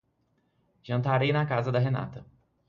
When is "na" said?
1.31-1.45